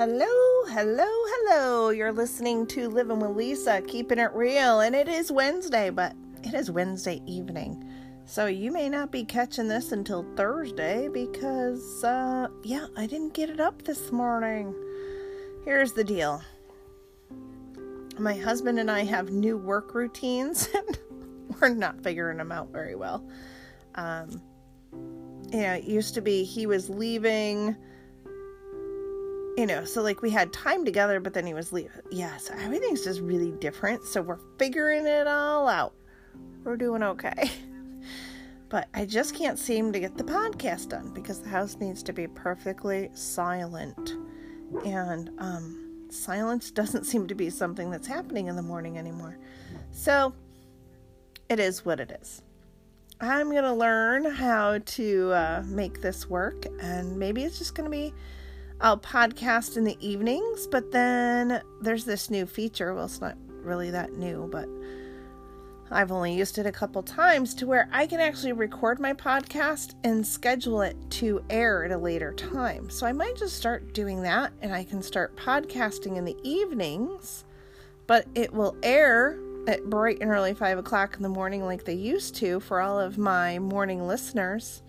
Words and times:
Hello, 0.00 0.64
hello, 0.68 1.04
hello. 1.04 1.90
You're 1.90 2.10
listening 2.10 2.66
to 2.68 2.88
Living 2.88 3.18
with 3.18 3.36
Lisa, 3.36 3.82
keeping 3.82 4.18
it 4.18 4.32
real, 4.32 4.80
and 4.80 4.94
it 4.94 5.08
is 5.08 5.30
Wednesday, 5.30 5.90
but 5.90 6.16
it 6.42 6.54
is 6.54 6.70
Wednesday 6.70 7.20
evening. 7.26 7.84
So 8.24 8.46
you 8.46 8.72
may 8.72 8.88
not 8.88 9.12
be 9.12 9.26
catching 9.26 9.68
this 9.68 9.92
until 9.92 10.24
Thursday 10.36 11.08
because, 11.08 12.02
uh, 12.02 12.48
yeah, 12.62 12.86
I 12.96 13.06
didn't 13.06 13.34
get 13.34 13.50
it 13.50 13.60
up 13.60 13.82
this 13.82 14.10
morning. 14.10 14.74
Here's 15.66 15.92
the 15.92 16.02
deal 16.02 16.42
my 18.18 18.36
husband 18.36 18.80
and 18.80 18.90
I 18.90 19.04
have 19.04 19.28
new 19.28 19.58
work 19.58 19.94
routines, 19.94 20.70
and 20.74 20.98
we're 21.60 21.74
not 21.74 22.02
figuring 22.02 22.38
them 22.38 22.52
out 22.52 22.72
very 22.72 22.94
well. 22.94 23.22
Um, 23.96 24.40
you 25.52 25.60
know, 25.60 25.74
it 25.74 25.84
used 25.84 26.14
to 26.14 26.22
be 26.22 26.42
he 26.42 26.64
was 26.64 26.88
leaving 26.88 27.76
you 29.60 29.66
know, 29.66 29.84
so 29.84 30.00
like 30.00 30.22
we 30.22 30.30
had 30.30 30.54
time 30.54 30.86
together, 30.86 31.20
but 31.20 31.34
then 31.34 31.46
he 31.46 31.52
was 31.52 31.70
leaving. 31.70 32.00
Yeah, 32.10 32.38
so 32.38 32.54
everything's 32.54 33.04
just 33.04 33.20
really 33.20 33.52
different. 33.52 34.04
So 34.04 34.22
we're 34.22 34.38
figuring 34.58 35.06
it 35.06 35.26
all 35.26 35.68
out. 35.68 35.92
We're 36.64 36.78
doing 36.78 37.02
okay. 37.02 37.50
But 38.70 38.86
I 38.94 39.04
just 39.04 39.34
can't 39.34 39.58
seem 39.58 39.92
to 39.92 39.98
get 39.98 40.16
the 40.16 40.22
podcast 40.22 40.90
done 40.90 41.12
because 41.12 41.40
the 41.40 41.48
house 41.48 41.76
needs 41.80 42.04
to 42.04 42.12
be 42.12 42.28
perfectly 42.28 43.10
silent. 43.14 44.14
And 44.86 45.28
um, 45.38 46.06
silence 46.08 46.70
doesn't 46.70 47.02
seem 47.04 47.26
to 47.26 47.34
be 47.34 47.50
something 47.50 47.90
that's 47.90 48.06
happening 48.06 48.46
in 48.46 48.54
the 48.54 48.62
morning 48.62 48.96
anymore. 48.96 49.38
So 49.90 50.32
it 51.48 51.58
is 51.58 51.84
what 51.84 51.98
it 51.98 52.16
is. 52.22 52.42
I'm 53.20 53.50
going 53.50 53.64
to 53.64 53.74
learn 53.74 54.24
how 54.24 54.78
to 54.78 55.32
uh, 55.32 55.62
make 55.66 56.00
this 56.00 56.30
work, 56.30 56.64
and 56.80 57.18
maybe 57.18 57.42
it's 57.42 57.58
just 57.58 57.74
going 57.74 57.90
to 57.90 57.90
be 57.90 58.14
I'll 58.82 58.98
podcast 58.98 59.76
in 59.76 59.84
the 59.84 59.98
evenings, 60.00 60.66
but 60.66 60.90
then 60.90 61.62
there's 61.82 62.06
this 62.06 62.30
new 62.30 62.46
feature. 62.46 62.94
Well, 62.94 63.04
it's 63.04 63.20
not 63.20 63.36
really 63.62 63.90
that 63.90 64.14
new, 64.14 64.48
but 64.50 64.66
I've 65.90 66.10
only 66.10 66.34
used 66.34 66.56
it 66.56 66.64
a 66.64 66.72
couple 66.72 67.02
times 67.02 67.52
to 67.56 67.66
where 67.66 67.90
I 67.92 68.06
can 68.06 68.20
actually 68.20 68.52
record 68.52 68.98
my 68.98 69.12
podcast 69.12 69.94
and 70.02 70.26
schedule 70.26 70.80
it 70.80 70.96
to 71.10 71.44
air 71.50 71.84
at 71.84 71.90
a 71.90 71.98
later 71.98 72.32
time. 72.32 72.88
So 72.88 73.06
I 73.06 73.12
might 73.12 73.36
just 73.36 73.56
start 73.56 73.92
doing 73.92 74.22
that 74.22 74.52
and 74.62 74.72
I 74.72 74.84
can 74.84 75.02
start 75.02 75.36
podcasting 75.36 76.16
in 76.16 76.24
the 76.24 76.36
evenings, 76.42 77.44
but 78.06 78.26
it 78.34 78.52
will 78.52 78.76
air 78.82 79.38
at 79.66 79.84
bright 79.90 80.18
and 80.22 80.30
early 80.30 80.54
five 80.54 80.78
o'clock 80.78 81.16
in 81.16 81.22
the 81.22 81.28
morning 81.28 81.64
like 81.64 81.84
they 81.84 81.92
used 81.92 82.34
to 82.36 82.60
for 82.60 82.80
all 82.80 82.98
of 82.98 83.18
my 83.18 83.58
morning 83.58 84.06
listeners 84.06 84.82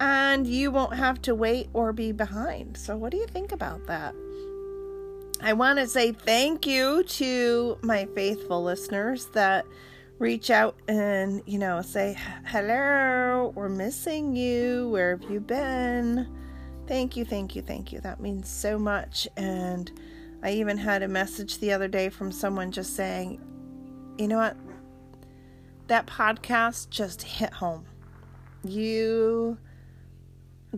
and 0.00 0.46
you 0.46 0.70
won't 0.70 0.94
have 0.94 1.20
to 1.22 1.34
wait 1.34 1.68
or 1.72 1.92
be 1.92 2.12
behind. 2.12 2.76
So, 2.76 2.96
what 2.96 3.10
do 3.10 3.16
you 3.16 3.26
think 3.26 3.52
about 3.52 3.86
that? 3.86 4.14
I 5.40 5.52
want 5.52 5.78
to 5.78 5.86
say 5.86 6.12
thank 6.12 6.66
you 6.66 7.02
to 7.04 7.78
my 7.82 8.06
faithful 8.14 8.62
listeners 8.62 9.26
that 9.32 9.66
reach 10.18 10.50
out 10.50 10.76
and, 10.88 11.42
you 11.46 11.58
know, 11.58 11.82
say, 11.82 12.16
hello, 12.46 13.52
we're 13.54 13.68
missing 13.68 14.34
you. 14.34 14.88
Where 14.88 15.16
have 15.16 15.30
you 15.30 15.40
been? 15.40 16.26
Thank 16.86 17.16
you, 17.16 17.24
thank 17.24 17.54
you, 17.54 17.62
thank 17.62 17.92
you. 17.92 18.00
That 18.00 18.20
means 18.20 18.48
so 18.48 18.78
much. 18.78 19.28
And 19.36 19.90
I 20.42 20.52
even 20.52 20.78
had 20.78 21.02
a 21.02 21.08
message 21.08 21.58
the 21.58 21.72
other 21.72 21.88
day 21.88 22.08
from 22.08 22.32
someone 22.32 22.72
just 22.72 22.96
saying, 22.96 23.40
you 24.18 24.28
know 24.28 24.38
what? 24.38 24.56
That 25.88 26.06
podcast 26.06 26.88
just 26.88 27.22
hit 27.22 27.52
home. 27.52 27.84
You 28.64 29.58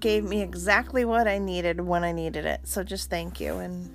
gave 0.01 0.25
me 0.25 0.43
exactly 0.43 1.05
what 1.05 1.29
I 1.29 1.39
needed 1.39 1.81
when 1.81 2.05
I 2.05 2.13
needed 2.13 2.45
it. 2.45 2.61
So 2.65 2.83
just 2.83 3.11
thank 3.11 3.41
you. 3.41 3.57
And, 3.59 3.91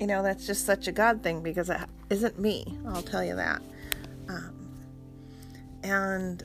you 0.00 0.06
know, 0.06 0.22
that's 0.22 0.46
just 0.46 0.66
such 0.66 0.88
a 0.88 0.92
God 0.92 1.22
thing 1.22 1.42
because 1.42 1.70
it 1.70 1.80
isn't 2.10 2.38
me. 2.38 2.78
I'll 2.86 3.02
tell 3.02 3.24
you 3.24 3.36
that. 3.36 3.62
Um, 4.28 4.54
and 5.82 6.42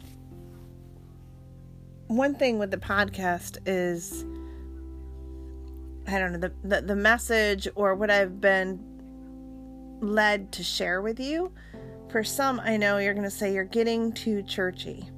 one 2.07 2.35
thing 2.35 2.59
with 2.59 2.71
the 2.71 2.77
podcast 2.77 3.57
is, 3.65 4.23
I 6.07 6.19
don't 6.19 6.33
know, 6.33 6.39
the, 6.39 6.53
the, 6.63 6.81
the 6.81 6.95
message 6.95 7.67
or 7.75 7.95
what 7.95 8.09
I've 8.09 8.39
been 8.41 8.79
led 10.01 10.51
to 10.53 10.63
share 10.63 11.01
with 11.01 11.19
you. 11.19 11.51
For 12.09 12.23
some, 12.23 12.59
I 12.59 12.77
know 12.77 12.97
you're 12.97 13.13
going 13.13 13.23
to 13.23 13.31
say 13.31 13.53
you're 13.53 13.63
getting 13.63 14.11
too 14.11 14.43
churchy 14.43 15.09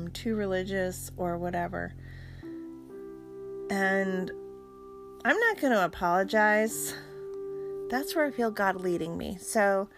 um, 0.00 0.10
too 0.10 0.34
religious 0.34 1.10
or 1.16 1.38
whatever. 1.38 1.92
And 3.70 4.30
I'm 5.24 5.38
not 5.38 5.60
going 5.60 5.72
to 5.72 5.84
apologize. 5.84 6.94
That's 7.88 8.14
where 8.14 8.26
I 8.26 8.30
feel 8.30 8.50
God 8.50 8.76
leading 8.76 9.16
me. 9.16 9.36
So, 9.40 9.88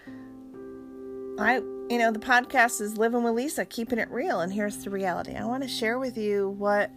I, 1.39 1.57
you 1.89 1.99
know, 1.99 2.11
the 2.11 2.19
podcast 2.19 2.81
is 2.81 2.99
Living 2.99 3.23
with 3.23 3.35
Lisa, 3.35 3.65
keeping 3.65 3.99
it 3.99 4.11
real. 4.11 4.41
And 4.41 4.53
here's 4.53 4.79
the 4.79 4.91
reality 4.91 5.35
I 5.35 5.45
want 5.45 5.63
to 5.63 5.69
share 5.69 5.99
with 5.99 6.19
you 6.19 6.51
what 6.51 6.91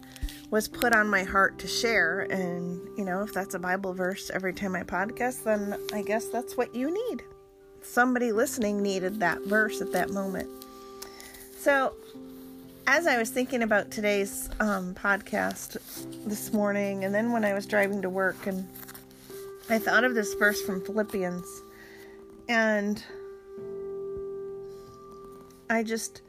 was 0.50 0.68
put 0.68 0.94
on 0.94 1.08
my 1.08 1.22
heart 1.22 1.58
to 1.60 1.66
share. 1.66 2.20
And, 2.22 2.80
you 2.98 3.04
know, 3.04 3.22
if 3.22 3.32
that's 3.32 3.54
a 3.54 3.58
Bible 3.58 3.94
verse 3.94 4.30
every 4.30 4.52
time 4.52 4.74
I 4.76 4.82
podcast, 4.82 5.44
then 5.44 5.78
I 5.92 6.02
guess 6.02 6.26
that's 6.28 6.56
what 6.56 6.74
you 6.74 6.92
need. 6.92 7.22
Somebody 7.82 8.32
listening 8.32 8.82
needed 8.82 9.20
that 9.20 9.40
verse 9.42 9.80
at 9.80 9.92
that 9.92 10.10
moment. 10.10 10.48
So, 11.58 11.94
as 12.86 13.06
I 13.06 13.18
was 13.18 13.30
thinking 13.30 13.62
about 13.62 13.90
today's 13.90 14.48
um, 14.60 14.94
podcast 14.94 15.76
this 16.24 16.52
morning, 16.52 17.04
and 17.04 17.14
then 17.14 17.32
when 17.32 17.44
I 17.44 17.52
was 17.52 17.66
driving 17.66 18.00
to 18.02 18.10
work, 18.10 18.46
and 18.46 18.66
I 19.68 19.78
thought 19.78 20.04
of 20.04 20.14
this 20.14 20.34
verse 20.34 20.62
from 20.62 20.84
Philippians, 20.84 21.46
and 22.48 23.02
I 25.68 25.82
just 25.82 26.22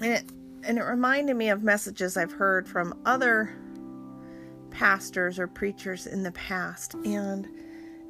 and 0.00 0.12
it 0.12 0.24
and 0.62 0.78
it 0.78 0.82
reminded 0.82 1.36
me 1.36 1.48
of 1.48 1.64
messages 1.64 2.16
I've 2.16 2.32
heard 2.32 2.68
from 2.68 2.96
other 3.04 3.52
pastors 4.70 5.40
or 5.40 5.48
preachers 5.48 6.06
in 6.06 6.22
the 6.22 6.32
past, 6.32 6.94
and 7.04 7.48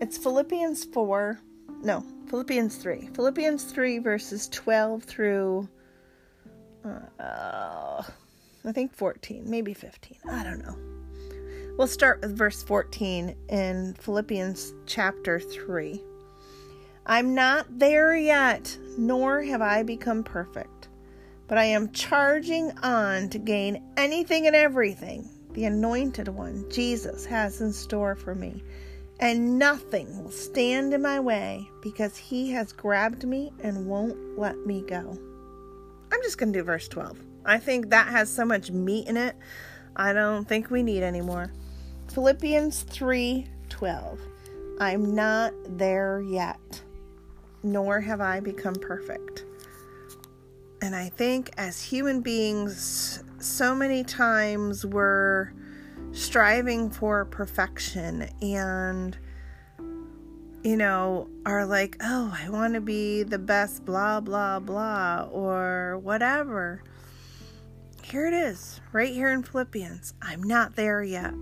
it's 0.02 0.18
Philippians 0.18 0.84
four, 0.84 1.40
no 1.82 2.04
Philippians 2.28 2.76
three, 2.76 3.08
Philippians 3.14 3.64
three 3.64 3.98
verses 3.98 4.48
twelve 4.48 5.04
through 5.04 5.66
uh, 7.18 8.02
I 8.64 8.72
think 8.72 8.94
14, 8.94 9.48
maybe 9.48 9.74
15. 9.74 10.18
I 10.30 10.42
don't 10.42 10.58
know. 10.58 10.76
We'll 11.76 11.86
start 11.86 12.20
with 12.22 12.36
verse 12.36 12.62
14 12.62 13.36
in 13.48 13.94
Philippians 13.94 14.74
chapter 14.86 15.38
3. 15.38 16.02
I'm 17.06 17.34
not 17.34 17.66
there 17.78 18.16
yet, 18.16 18.76
nor 18.98 19.42
have 19.42 19.62
I 19.62 19.82
become 19.82 20.24
perfect, 20.24 20.88
but 21.46 21.56
I 21.56 21.64
am 21.64 21.92
charging 21.92 22.76
on 22.78 23.28
to 23.30 23.38
gain 23.38 23.82
anything 23.96 24.46
and 24.46 24.56
everything 24.56 25.28
the 25.58 25.64
anointed 25.64 26.28
one, 26.28 26.64
Jesus, 26.70 27.24
has 27.26 27.60
in 27.60 27.72
store 27.72 28.14
for 28.14 28.34
me. 28.34 28.62
And 29.20 29.58
nothing 29.58 30.22
will 30.22 30.30
stand 30.30 30.94
in 30.94 31.02
my 31.02 31.18
way 31.18 31.68
because 31.82 32.16
he 32.16 32.52
has 32.52 32.72
grabbed 32.72 33.24
me 33.24 33.52
and 33.60 33.86
won't 33.86 34.38
let 34.38 34.56
me 34.66 34.82
go. 34.82 35.18
I'm 36.18 36.24
just 36.24 36.36
going 36.36 36.52
to 36.52 36.58
do 36.58 36.64
verse 36.64 36.88
12. 36.88 37.16
I 37.44 37.58
think 37.58 37.90
that 37.90 38.08
has 38.08 38.28
so 38.28 38.44
much 38.44 38.72
meat 38.72 39.06
in 39.06 39.16
it. 39.16 39.36
I 39.94 40.12
don't 40.12 40.48
think 40.48 40.68
we 40.68 40.82
need 40.82 41.04
any 41.04 41.20
more. 41.20 41.52
Philippians 42.12 42.82
3:12. 42.86 44.18
I'm 44.80 45.14
not 45.14 45.52
there 45.68 46.20
yet, 46.20 46.82
nor 47.62 48.00
have 48.00 48.20
I 48.20 48.40
become 48.40 48.74
perfect. 48.74 49.44
And 50.82 50.96
I 50.96 51.08
think 51.08 51.50
as 51.56 51.80
human 51.80 52.20
beings, 52.20 53.22
so 53.38 53.72
many 53.72 54.02
times 54.02 54.84
we're 54.84 55.52
striving 56.10 56.90
for 56.90 57.26
perfection 57.26 58.28
and 58.42 59.16
you 60.62 60.76
know, 60.76 61.28
are 61.46 61.64
like, 61.64 61.96
oh, 62.00 62.36
I 62.36 62.48
want 62.48 62.74
to 62.74 62.80
be 62.80 63.22
the 63.22 63.38
best, 63.38 63.84
blah, 63.84 64.20
blah, 64.20 64.58
blah, 64.58 65.28
or 65.30 65.98
whatever. 65.98 66.82
Here 68.02 68.26
it 68.26 68.34
is, 68.34 68.80
right 68.92 69.12
here 69.12 69.30
in 69.30 69.42
Philippians. 69.42 70.14
I'm 70.22 70.42
not 70.42 70.76
there 70.76 71.02
yet. 71.02 71.34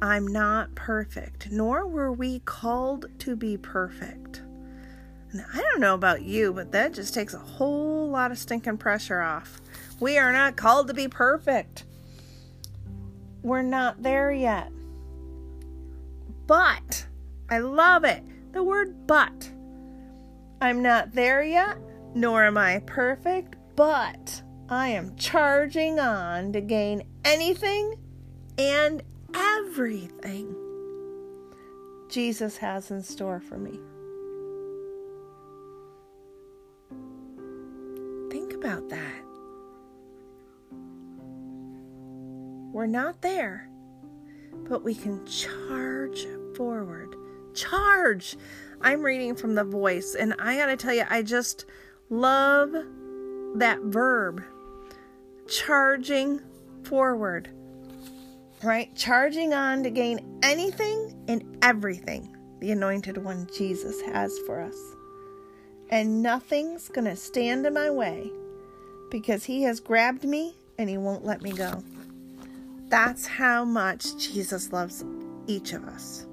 I'm 0.00 0.26
not 0.26 0.74
perfect, 0.74 1.50
nor 1.50 1.86
were 1.86 2.12
we 2.12 2.40
called 2.40 3.06
to 3.20 3.36
be 3.36 3.56
perfect. 3.56 4.42
And 5.30 5.44
I 5.52 5.60
don't 5.60 5.80
know 5.80 5.94
about 5.94 6.22
you, 6.22 6.52
but 6.52 6.72
that 6.72 6.94
just 6.94 7.12
takes 7.12 7.34
a 7.34 7.38
whole 7.38 8.08
lot 8.08 8.30
of 8.30 8.38
stinking 8.38 8.78
pressure 8.78 9.20
off. 9.20 9.60
We 10.00 10.16
are 10.16 10.32
not 10.32 10.56
called 10.56 10.88
to 10.88 10.94
be 10.94 11.08
perfect. 11.08 11.84
We're 13.42 13.62
not 13.62 14.02
there 14.02 14.32
yet. 14.32 14.72
But 16.46 17.07
I 17.50 17.58
love 17.58 18.04
it. 18.04 18.22
The 18.52 18.62
word 18.62 19.06
but. 19.06 19.50
I'm 20.60 20.82
not 20.82 21.12
there 21.12 21.42
yet, 21.42 21.78
nor 22.14 22.44
am 22.44 22.58
I 22.58 22.80
perfect, 22.80 23.56
but 23.76 24.42
I 24.68 24.88
am 24.88 25.16
charging 25.16 25.98
on 25.98 26.52
to 26.52 26.60
gain 26.60 27.04
anything 27.24 27.94
and 28.58 29.02
everything 29.34 30.54
Jesus 32.08 32.56
has 32.56 32.90
in 32.90 33.02
store 33.02 33.40
for 33.40 33.56
me. 33.56 33.78
Think 38.30 38.54
about 38.54 38.88
that. 38.88 39.22
We're 42.72 42.86
not 42.86 43.22
there, 43.22 43.68
but 44.68 44.82
we 44.82 44.94
can 44.94 45.24
charge 45.26 46.26
forward. 46.56 47.14
Charge! 47.58 48.36
I'm 48.80 49.02
reading 49.02 49.34
from 49.34 49.56
the 49.56 49.64
voice, 49.64 50.14
and 50.14 50.34
I 50.38 50.56
gotta 50.56 50.76
tell 50.76 50.94
you, 50.94 51.04
I 51.10 51.22
just 51.22 51.64
love 52.08 52.72
that 53.56 53.80
verb 53.82 54.44
charging 55.48 56.40
forward, 56.84 57.50
right? 58.62 58.94
Charging 58.94 59.54
on 59.54 59.82
to 59.82 59.90
gain 59.90 60.38
anything 60.42 61.12
and 61.26 61.58
everything 61.60 62.36
the 62.60 62.70
anointed 62.70 63.18
one 63.18 63.48
Jesus 63.52 64.00
has 64.02 64.38
for 64.46 64.60
us. 64.60 64.78
And 65.90 66.22
nothing's 66.22 66.88
gonna 66.88 67.16
stand 67.16 67.66
in 67.66 67.74
my 67.74 67.90
way 67.90 68.30
because 69.10 69.44
he 69.44 69.64
has 69.64 69.80
grabbed 69.80 70.22
me 70.22 70.54
and 70.78 70.88
he 70.88 70.96
won't 70.96 71.24
let 71.24 71.42
me 71.42 71.50
go. 71.50 71.82
That's 72.88 73.26
how 73.26 73.64
much 73.64 74.16
Jesus 74.16 74.72
loves 74.72 75.04
each 75.48 75.72
of 75.72 75.84
us. 75.84 76.27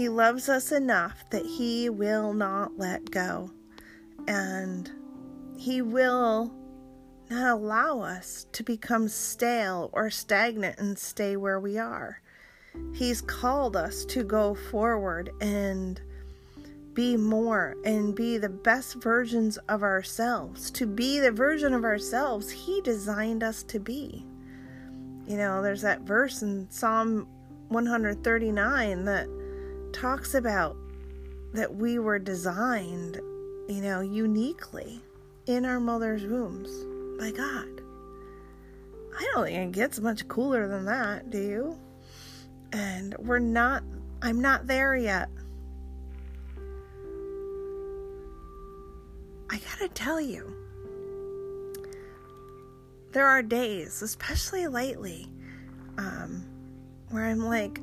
He 0.00 0.08
loves 0.08 0.48
us 0.48 0.72
enough 0.72 1.28
that 1.28 1.44
He 1.44 1.90
will 1.90 2.32
not 2.32 2.78
let 2.78 3.10
go. 3.10 3.50
And 4.26 4.90
He 5.58 5.82
will 5.82 6.54
not 7.28 7.58
allow 7.58 8.00
us 8.00 8.46
to 8.52 8.62
become 8.62 9.08
stale 9.08 9.90
or 9.92 10.08
stagnant 10.08 10.78
and 10.78 10.98
stay 10.98 11.36
where 11.36 11.60
we 11.60 11.76
are. 11.76 12.22
He's 12.94 13.20
called 13.20 13.76
us 13.76 14.06
to 14.06 14.24
go 14.24 14.54
forward 14.70 15.32
and 15.42 16.00
be 16.94 17.18
more 17.18 17.76
and 17.84 18.14
be 18.14 18.38
the 18.38 18.48
best 18.48 19.02
versions 19.02 19.58
of 19.68 19.82
ourselves, 19.82 20.70
to 20.70 20.86
be 20.86 21.20
the 21.20 21.30
version 21.30 21.74
of 21.74 21.84
ourselves 21.84 22.50
He 22.50 22.80
designed 22.80 23.42
us 23.42 23.62
to 23.64 23.78
be. 23.78 24.24
You 25.26 25.36
know, 25.36 25.60
there's 25.60 25.82
that 25.82 26.00
verse 26.00 26.40
in 26.40 26.70
Psalm 26.70 27.28
139 27.68 29.04
that 29.04 29.28
talks 29.92 30.34
about 30.34 30.76
that 31.52 31.74
we 31.74 31.98
were 31.98 32.18
designed, 32.18 33.16
you 33.68 33.80
know, 33.82 34.00
uniquely 34.00 35.00
in 35.46 35.64
our 35.64 35.80
mother's 35.80 36.24
wombs 36.24 36.70
by 37.18 37.30
God. 37.30 37.68
I 39.18 39.30
don't 39.34 39.44
think 39.44 39.76
it 39.76 39.78
gets 39.78 40.00
much 40.00 40.26
cooler 40.28 40.68
than 40.68 40.84
that, 40.86 41.30
do 41.30 41.38
you? 41.38 41.78
And 42.72 43.14
we're 43.18 43.38
not, 43.38 43.82
I'm 44.22 44.40
not 44.40 44.66
there 44.66 44.94
yet. 44.94 45.28
I 49.50 49.58
gotta 49.58 49.88
tell 49.88 50.20
you, 50.20 50.56
there 53.12 53.26
are 53.26 53.42
days, 53.42 54.00
especially 54.02 54.68
lately, 54.68 55.26
um, 55.98 56.44
where 57.10 57.26
I'm 57.26 57.44
like, 57.44 57.80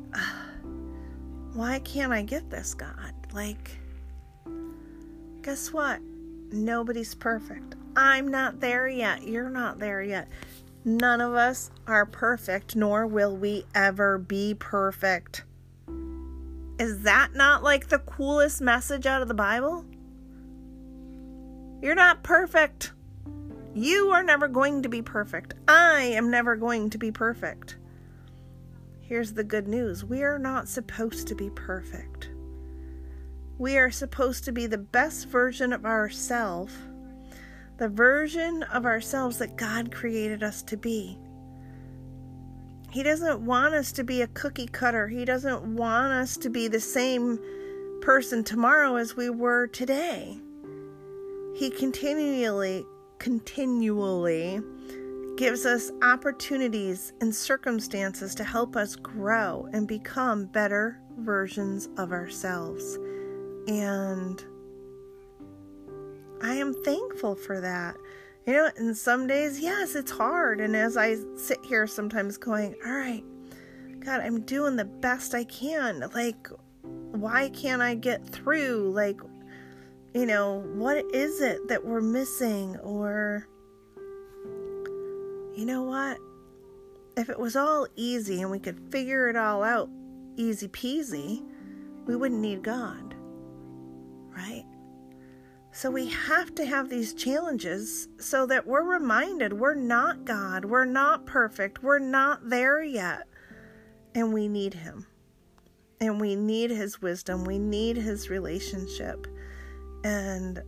why 1.58 1.80
can't 1.80 2.14
I 2.14 2.22
get 2.22 2.52
this, 2.52 2.76
God? 2.76 3.14
Like, 3.34 3.80
guess 5.42 5.74
what? 5.74 6.00
Nobody's 6.52 7.16
perfect. 7.16 7.74
I'm 7.96 8.28
not 8.28 8.60
there 8.60 8.88
yet. 8.88 9.24
You're 9.24 9.50
not 9.50 9.80
there 9.80 10.04
yet. 10.04 10.28
None 10.86 11.20
of 11.20 11.34
us 11.34 11.72
are 11.88 12.06
perfect, 12.06 12.76
nor 12.76 13.08
will 13.08 13.36
we 13.36 13.66
ever 13.74 14.20
be 14.20 14.54
perfect. 14.54 15.46
Is 16.80 17.02
that 17.02 17.34
not 17.34 17.64
like 17.64 17.88
the 17.88 18.00
coolest 18.00 18.62
message 18.62 19.08
out 19.08 19.24
of 19.24 19.28
the 19.28 19.34
Bible? 19.34 19.84
You're 21.82 21.96
not 21.96 22.22
perfect. 22.22 22.92
You 23.74 24.12
are 24.12 24.22
never 24.22 24.48
going 24.48 24.84
to 24.84 24.90
be 24.90 25.02
perfect. 25.02 25.56
I 25.68 26.02
am 26.02 26.30
never 26.30 26.56
going 26.56 26.92
to 26.92 27.00
be 27.00 27.12
perfect. 27.12 27.78
Here's 29.08 29.32
the 29.32 29.44
good 29.46 29.70
news 29.70 30.04
we 30.04 30.24
are 30.24 30.38
not 30.38 30.68
supposed 30.68 31.30
to 31.30 31.36
be 31.36 31.50
perfect. 31.52 32.30
We 33.58 33.78
are 33.78 33.90
supposed 33.90 34.44
to 34.44 34.52
be 34.52 34.68
the 34.68 34.78
best 34.78 35.30
version 35.30 35.72
of 35.72 35.86
ourselves, 35.86 36.74
the 37.78 37.88
version 37.88 38.64
of 38.64 38.86
ourselves 38.86 39.38
that 39.38 39.56
God 39.56 39.94
created 39.94 40.44
us 40.44 40.62
to 40.64 40.76
be. 40.76 41.18
He 42.92 43.02
doesn't 43.02 43.40
want 43.40 43.74
us 43.76 43.94
to 43.94 44.04
be 44.04 44.22
a 44.22 44.28
cookie 44.28 44.68
cutter. 44.68 45.08
He 45.08 45.24
doesn't 45.24 45.64
want 45.64 46.12
us 46.12 46.36
to 46.38 46.50
be 46.50 46.68
the 46.68 46.82
same 46.82 47.40
person 48.02 48.44
tomorrow 48.44 48.98
as 48.98 49.16
we 49.16 49.30
were 49.30 49.68
today. 49.68 50.38
He 51.56 51.70
continually 51.70 52.86
continually 53.20 54.62
gives 55.38 55.66
us 55.66 55.92
opportunities 56.02 57.14
and 57.22 57.34
circumstances 57.34 58.36
to 58.36 58.44
help 58.44 58.76
us 58.76 58.96
grow 58.96 59.70
and 59.72 59.88
become 59.88 60.46
better 60.46 61.00
versions 61.20 61.88
of 61.98 62.12
ourselves. 62.12 62.98
And 63.68 64.44
I 66.42 66.56
am 66.56 66.74
thankful 66.84 67.36
for 67.36 67.62
that. 67.62 67.96
You 68.46 68.54
know, 68.54 68.70
and 68.78 68.98
some 68.98 69.28
days, 69.28 69.60
yes, 69.60 69.96
it's 69.96 70.12
hard. 70.12 70.60
And 70.60 70.76
as 70.76 70.98
I 70.98 71.18
sit 71.36 71.60
here 71.64 71.86
sometimes 71.86 72.38
going, 72.38 72.76
all 72.86 72.94
right, 72.94 73.24
God, 74.00 74.22
I'm 74.22 74.42
doing 74.42 74.76
the 74.76 74.86
best 74.86 75.36
I 75.36 75.44
can. 75.44 76.10
Like, 76.16 76.48
why 76.82 77.50
can't 77.50 77.82
I 77.82 77.94
get 77.96 78.26
through? 78.26 78.92
Like, 78.94 79.20
you 80.16 80.26
know, 80.26 80.64
what 80.74 81.04
is 81.14 81.42
it 81.42 81.68
that 81.68 81.86
we're 81.86 82.02
missing? 82.02 82.78
Or, 82.78 83.48
you 85.58 85.66
know 85.66 85.82
what? 85.82 86.20
If 87.18 87.30
it 87.30 87.40
was 87.40 87.56
all 87.56 87.88
easy 87.96 88.42
and 88.42 88.52
we 88.52 88.60
could 88.60 88.80
figure 88.92 89.28
it 89.28 89.36
all 89.36 89.64
out 89.64 89.90
easy 90.36 90.68
peasy, 90.68 91.44
we 92.06 92.16
wouldn't 92.16 92.40
need 92.40 92.62
God, 92.62 93.16
right? 94.30 94.66
So 95.72 95.90
we 95.90 96.08
have 96.10 96.54
to 96.56 96.66
have 96.66 96.90
these 96.90 97.16
challenges 97.16 98.08
so 98.20 98.46
that 98.46 98.68
we're 98.68 98.84
reminded 98.84 99.54
we're 99.54 99.74
not 99.74 100.26
God, 100.26 100.64
we're 100.64 100.86
not 100.86 101.26
perfect, 101.26 101.82
we're 101.82 101.98
not 101.98 102.50
there 102.50 102.84
yet, 102.84 103.28
and 104.14 104.32
we 104.32 104.48
need 104.48 104.76
Him. 104.76 105.08
And 106.00 106.22
we 106.22 106.36
need 106.36 106.70
His 106.70 107.02
wisdom, 107.02 107.44
we 107.46 107.58
need 107.58 107.98
His 107.98 108.30
relationship. 108.30 109.26
And 110.04 110.62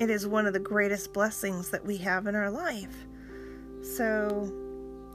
it 0.00 0.10
is 0.10 0.26
one 0.26 0.46
of 0.46 0.52
the 0.52 0.58
greatest 0.58 1.12
blessings 1.12 1.70
that 1.70 1.84
we 1.84 1.96
have 1.98 2.26
in 2.26 2.34
our 2.34 2.50
life. 2.50 3.06
So, 3.96 4.52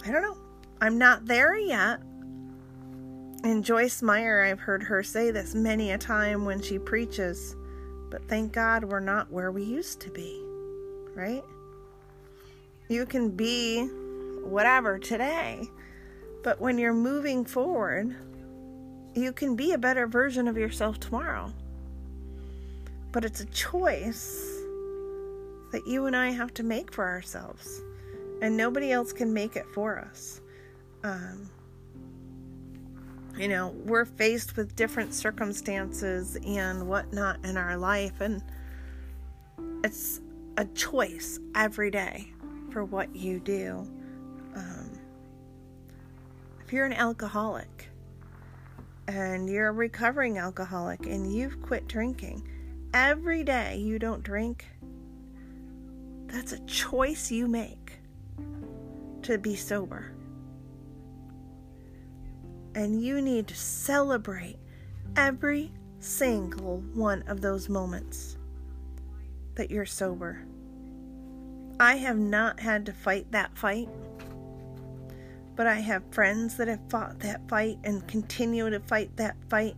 I 0.04 0.12
don't 0.12 0.24
know. 0.24 0.38
I'm 0.82 0.98
not 0.98 1.28
there 1.28 1.56
yet. 1.56 2.00
And 3.44 3.64
Joyce 3.64 4.02
Meyer, 4.02 4.42
I've 4.42 4.60
heard 4.60 4.82
her 4.82 5.04
say 5.04 5.30
this 5.30 5.54
many 5.54 5.92
a 5.92 6.00
time 6.00 6.46
when 6.46 6.60
she 6.60 6.80
preaches, 6.80 7.56
but 8.10 8.28
thank 8.28 8.54
God 8.54 8.84
we're 8.84 9.00
not 9.00 9.32
where 9.32 9.52
we 9.52 9.64
used 9.64 10.00
to 10.02 10.10
be, 10.10 10.44
right? 11.14 11.44
You 12.90 13.06
can 13.06 13.30
be 13.30 13.86
whatever 14.44 14.98
today, 14.98 15.68
but 16.44 16.60
when 16.60 16.80
you're 16.80 16.92
moving 16.92 17.46
forward, 17.46 18.16
you 19.14 19.32
can 19.32 19.56
be 19.56 19.74
a 19.74 19.78
better 19.78 20.08
version 20.08 20.48
of 20.48 20.58
yourself 20.58 21.00
tomorrow. 21.00 21.54
But 23.12 23.26
it's 23.26 23.42
a 23.42 23.46
choice 23.46 24.44
that 25.72 25.84
you 25.86 26.08
and 26.08 26.16
I 26.16 26.32
have 26.32 26.52
to 26.56 26.64
make 26.64 26.92
for 26.92 27.08
ourselves, 27.08 27.82
and 28.42 28.58
nobody 28.58 28.92
else 28.92 29.14
can 29.14 29.32
make 29.34 29.56
it 29.56 29.66
for 29.74 30.00
us. 30.00 30.42
Um, 31.04 31.50
you 33.38 33.48
know, 33.48 33.70
we're 33.86 34.06
faced 34.06 34.58
with 34.58 34.76
different 34.76 35.14
circumstances 35.14 36.38
and 36.46 36.88
whatnot 36.88 37.44
in 37.46 37.56
our 37.56 37.78
life, 37.78 38.20
and 38.20 38.44
it's 39.84 40.20
a 40.58 40.66
choice 40.66 41.40
every 41.56 41.92
day 41.92 42.34
for 42.72 42.84
what 42.84 43.16
you 43.16 43.40
do. 43.40 43.88
Um, 44.56 44.92
if 46.66 46.74
you're 46.74 46.86
an 46.86 46.94
alcoholic 46.94 47.90
and 49.08 49.50
you're 49.50 49.70
a 49.70 49.72
recovering 49.72 50.38
alcoholic 50.38 51.06
and 51.06 51.34
you've 51.34 51.62
quit 51.62 51.88
drinking, 51.88 52.48
every 52.94 53.44
day 53.44 53.78
you 53.78 53.98
don't 53.98 54.24
drink, 54.24 54.66
that's 56.28 56.52
a 56.52 56.60
choice 56.66 57.32
you 57.32 57.48
make 57.48 57.81
to 59.24 59.38
be 59.38 59.56
sober. 59.56 60.12
And 62.76 63.02
you 63.02 63.22
need 63.22 63.48
to 63.48 63.56
celebrate 63.56 64.58
every 65.16 65.72
single 66.00 66.80
one 66.94 67.24
of 67.28 67.42
those 67.42 67.70
moments 67.70 68.38
that 69.56 69.70
you're 69.70 69.86
sober. 69.86 70.44
I 71.80 71.96
have 71.96 72.18
not 72.18 72.60
had 72.60 72.86
to 72.86 72.94
fight 72.94 73.32
that 73.32 73.58
fight. 73.58 73.90
but 75.56 75.68
I 75.68 75.76
have 75.76 76.04
friends 76.12 76.58
that 76.58 76.68
have 76.68 76.80
fought 76.90 77.20
that 77.20 77.48
fight 77.48 77.78
and 77.84 78.08
continue 78.08 78.70
to 78.70 78.80
fight 78.80 79.16
that 79.18 79.36
fight. 79.50 79.76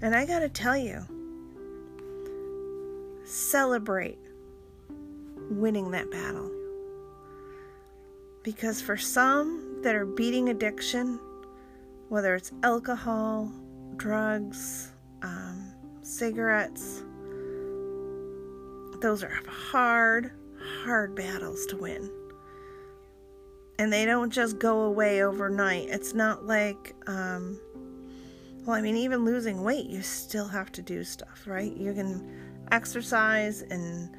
And 0.00 0.14
I 0.16 0.26
got 0.26 0.40
to 0.40 0.48
tell 0.48 0.76
you, 0.76 1.06
celebrate 3.24 4.18
winning 5.50 5.90
that 5.92 6.10
battle. 6.10 6.50
Because 8.42 8.80
for 8.80 8.96
some 8.96 9.80
that 9.82 9.94
are 9.94 10.06
beating 10.06 10.48
addiction, 10.48 11.20
whether 12.08 12.34
it's 12.34 12.52
alcohol, 12.62 13.52
drugs, 13.96 14.92
um, 15.22 15.72
cigarettes, 16.02 17.04
those 19.00 19.22
are 19.22 19.32
hard, 19.46 20.32
hard 20.84 21.14
battles 21.14 21.66
to 21.66 21.76
win. 21.76 22.10
And 23.78 23.92
they 23.92 24.04
don't 24.04 24.30
just 24.30 24.58
go 24.58 24.82
away 24.82 25.22
overnight. 25.22 25.88
It's 25.88 26.14
not 26.14 26.46
like, 26.46 26.94
um, 27.06 27.60
well, 28.64 28.76
I 28.76 28.80
mean, 28.80 28.96
even 28.96 29.24
losing 29.24 29.62
weight, 29.62 29.86
you 29.86 30.02
still 30.02 30.46
have 30.46 30.70
to 30.72 30.82
do 30.82 31.02
stuff, 31.02 31.44
right? 31.46 31.76
You 31.76 31.92
can 31.92 32.64
exercise 32.70 33.62
and 33.62 34.14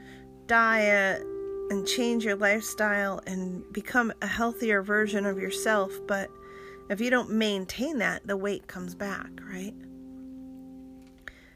diet 0.48 1.26
and 1.74 1.88
change 1.88 2.24
your 2.24 2.36
lifestyle 2.36 3.20
and 3.26 3.64
become 3.74 4.14
a 4.22 4.28
healthier 4.28 4.84
version 4.84 5.26
of 5.26 5.40
yourself, 5.40 5.92
but 6.08 6.30
if 6.90 7.02
you 7.02 7.10
don't 7.10 7.32
maintain 7.32 7.98
that, 7.98 8.26
the 8.28 8.38
weight 8.38 8.68
comes 8.68 8.94
back, 8.94 9.30
right? 9.52 9.74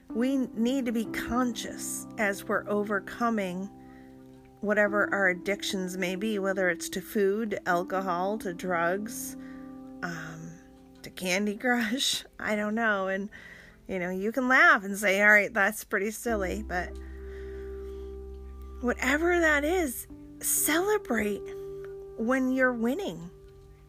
We 0.10 0.48
need 0.56 0.88
to 0.88 0.92
be 0.92 1.06
conscious 1.06 2.08
as 2.18 2.44
we're 2.44 2.68
overcoming 2.68 3.70
whatever 4.62 5.08
our 5.14 5.30
addictions 5.30 5.98
may 5.98 6.16
be, 6.16 6.40
whether 6.40 6.68
it's 6.70 6.90
to 6.90 7.02
food, 7.02 7.60
alcohol, 7.68 8.40
to 8.40 8.56
drugs, 8.56 9.38
um, 10.02 10.52
to 11.04 11.12
Candy 11.12 11.56
Crush. 11.56 12.26
I 12.40 12.56
don't 12.56 12.74
know. 12.74 13.08
And, 13.08 13.30
you 13.88 14.00
know, 14.00 14.10
you 14.10 14.32
can 14.32 14.48
laugh 14.48 14.84
and 14.84 14.98
say, 14.98 15.22
all 15.22 15.30
right, 15.30 15.54
that's 15.54 15.84
pretty 15.84 16.10
silly, 16.10 16.64
but 16.68 16.90
whatever 18.82 19.40
that 19.40 19.64
is, 19.64 20.08
celebrate 20.40 21.42
when 22.18 22.52
you're 22.52 22.74
winning 22.74 23.30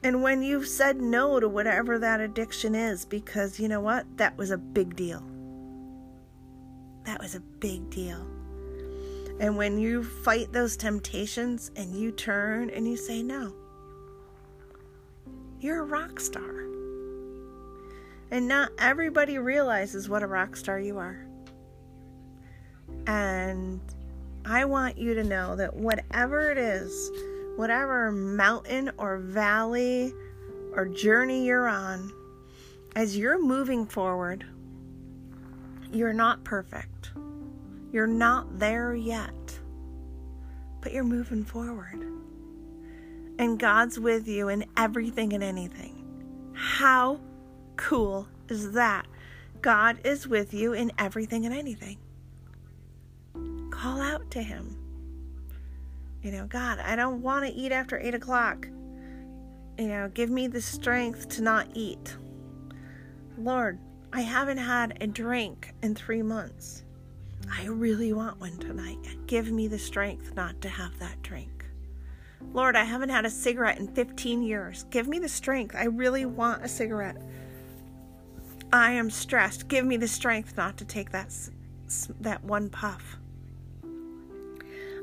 and 0.02 0.22
when 0.22 0.42
you've 0.42 0.68
said 0.68 1.00
no 1.00 1.40
to 1.40 1.48
whatever 1.48 1.98
that 1.98 2.20
addiction 2.20 2.74
is 2.74 3.04
because 3.04 3.58
you 3.58 3.68
know 3.68 3.80
what? 3.80 4.06
That 4.16 4.36
was 4.36 4.50
a 4.50 4.58
big 4.58 4.94
deal. 4.94 5.22
That 7.04 7.20
was 7.20 7.34
a 7.34 7.40
big 7.40 7.90
deal. 7.90 8.26
And 9.40 9.56
when 9.56 9.78
you 9.78 10.04
fight 10.04 10.52
those 10.52 10.76
temptations 10.76 11.70
and 11.76 11.94
you 11.94 12.12
turn 12.12 12.70
and 12.70 12.86
you 12.86 12.96
say 12.96 13.22
no, 13.22 13.52
you're 15.60 15.80
a 15.80 15.84
rock 15.84 16.20
star. 16.20 16.66
And 18.30 18.46
not 18.46 18.70
everybody 18.78 19.38
realizes 19.38 20.08
what 20.08 20.22
a 20.22 20.26
rock 20.26 20.54
star 20.54 20.78
you 20.78 20.98
are. 20.98 21.26
And 23.06 23.80
I 24.48 24.64
want 24.64 24.96
you 24.96 25.12
to 25.12 25.22
know 25.22 25.56
that 25.56 25.76
whatever 25.76 26.50
it 26.50 26.56
is, 26.56 27.10
whatever 27.56 28.10
mountain 28.10 28.90
or 28.96 29.18
valley 29.18 30.14
or 30.72 30.88
journey 30.88 31.44
you're 31.44 31.68
on, 31.68 32.10
as 32.96 33.14
you're 33.14 33.38
moving 33.38 33.84
forward, 33.84 34.46
you're 35.92 36.14
not 36.14 36.44
perfect. 36.44 37.10
You're 37.92 38.06
not 38.06 38.58
there 38.58 38.94
yet, 38.94 39.58
but 40.80 40.94
you're 40.94 41.04
moving 41.04 41.44
forward. 41.44 42.02
And 43.38 43.58
God's 43.58 44.00
with 44.00 44.26
you 44.26 44.48
in 44.48 44.64
everything 44.78 45.34
and 45.34 45.44
anything. 45.44 46.52
How 46.54 47.20
cool 47.76 48.26
is 48.48 48.72
that? 48.72 49.06
God 49.60 49.98
is 50.04 50.26
with 50.26 50.54
you 50.54 50.72
in 50.72 50.90
everything 50.98 51.44
and 51.44 51.54
anything 51.54 51.98
call 53.78 54.00
out 54.00 54.30
to 54.32 54.42
Him. 54.42 54.76
You 56.22 56.32
know, 56.32 56.46
God, 56.46 56.80
I 56.80 56.96
don't 56.96 57.22
want 57.22 57.46
to 57.46 57.52
eat 57.52 57.70
after 57.70 57.98
8 57.98 58.14
o'clock. 58.14 58.66
You 59.78 59.88
know, 59.88 60.08
give 60.08 60.30
me 60.30 60.48
the 60.48 60.60
strength 60.60 61.28
to 61.30 61.42
not 61.42 61.68
eat. 61.74 62.16
Lord, 63.38 63.78
I 64.12 64.22
haven't 64.22 64.58
had 64.58 64.98
a 65.00 65.06
drink 65.06 65.72
in 65.82 65.94
three 65.94 66.22
months. 66.22 66.84
I 67.50 67.66
really 67.66 68.12
want 68.12 68.40
one 68.40 68.58
tonight. 68.58 68.98
Give 69.26 69.52
me 69.52 69.68
the 69.68 69.78
strength 69.78 70.34
not 70.34 70.60
to 70.62 70.68
have 70.68 70.98
that 70.98 71.22
drink. 71.22 71.64
Lord, 72.52 72.74
I 72.74 72.84
haven't 72.84 73.10
had 73.10 73.26
a 73.26 73.30
cigarette 73.30 73.78
in 73.78 73.86
15 73.94 74.42
years. 74.42 74.86
Give 74.90 75.06
me 75.06 75.20
the 75.20 75.28
strength. 75.28 75.76
I 75.76 75.84
really 75.84 76.26
want 76.26 76.64
a 76.64 76.68
cigarette. 76.68 77.22
I 78.72 78.92
am 78.92 79.08
stressed. 79.08 79.68
Give 79.68 79.84
me 79.84 79.96
the 79.96 80.08
strength 80.08 80.56
not 80.56 80.76
to 80.78 80.84
take 80.84 81.10
that 81.12 81.32
that 82.20 82.44
one 82.44 82.68
puff. 82.68 83.18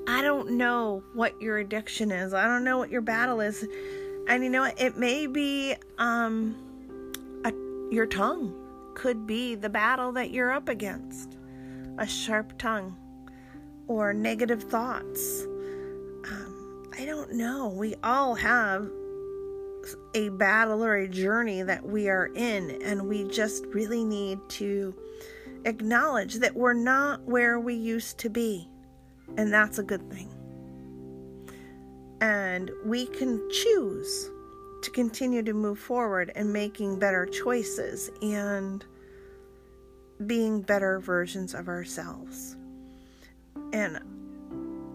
I 0.07 0.21
don't 0.21 0.51
know 0.51 1.03
what 1.13 1.41
your 1.41 1.57
addiction 1.57 2.11
is. 2.11 2.33
I 2.33 2.45
don't 2.45 2.63
know 2.63 2.77
what 2.77 2.91
your 2.91 3.01
battle 3.01 3.41
is. 3.41 3.65
And 4.27 4.43
you 4.43 4.49
know 4.49 4.61
what? 4.61 4.79
It 4.79 4.97
may 4.97 5.27
be 5.27 5.75
um 5.97 6.55
a, 7.43 7.51
your 7.91 8.05
tongue 8.05 8.53
could 8.95 9.27
be 9.27 9.55
the 9.55 9.69
battle 9.69 10.11
that 10.13 10.31
you're 10.31 10.51
up 10.51 10.69
against. 10.69 11.37
A 11.97 12.07
sharp 12.07 12.57
tongue 12.57 12.95
or 13.87 14.13
negative 14.13 14.63
thoughts. 14.63 15.45
Um, 16.25 16.91
I 16.97 17.05
don't 17.05 17.33
know. 17.33 17.69
We 17.69 17.95
all 18.03 18.35
have 18.35 18.89
a 20.13 20.29
battle 20.29 20.83
or 20.83 20.95
a 20.95 21.07
journey 21.07 21.61
that 21.61 21.85
we 21.85 22.09
are 22.09 22.27
in, 22.35 22.81
and 22.81 23.07
we 23.07 23.23
just 23.25 23.65
really 23.67 24.03
need 24.03 24.39
to 24.49 24.95
acknowledge 25.65 26.35
that 26.35 26.55
we're 26.55 26.73
not 26.73 27.21
where 27.23 27.59
we 27.59 27.75
used 27.75 28.17
to 28.19 28.29
be. 28.29 28.67
And 29.37 29.51
that's 29.51 29.79
a 29.79 29.83
good 29.83 30.09
thing. 30.11 30.29
And 32.21 32.71
we 32.85 33.07
can 33.07 33.41
choose 33.51 34.29
to 34.81 34.91
continue 34.91 35.41
to 35.43 35.53
move 35.53 35.79
forward 35.79 36.31
and 36.35 36.51
making 36.53 36.99
better 36.99 37.25
choices 37.25 38.09
and 38.21 38.85
being 40.25 40.61
better 40.61 40.99
versions 40.99 41.53
of 41.53 41.67
ourselves. 41.67 42.55
And 43.73 43.99